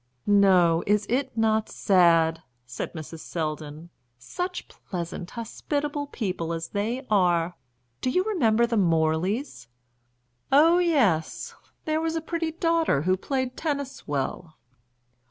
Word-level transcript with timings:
"No; 0.25 0.83
is 0.87 1.05
it 1.09 1.37
not 1.37 1.69
sad?" 1.69 2.41
said 2.65 2.93
Mrs. 2.93 3.19
Selldon. 3.19 3.91
"Such 4.17 4.67
pleasant, 4.67 5.29
hospitable 5.29 6.07
people 6.07 6.53
as 6.53 6.69
they 6.69 7.05
are! 7.11 7.55
Do 8.01 8.09
you 8.09 8.23
remember 8.23 8.65
the 8.65 8.77
Morleys?" 8.77 9.67
"Oh 10.51 10.79
yes! 10.79 11.53
There 11.85 12.01
was 12.01 12.15
a 12.15 12.19
pretty 12.21 12.51
daughter 12.51 13.03
who 13.03 13.15
played 13.15 13.55
tennis 13.55 14.07
well." 14.07 14.57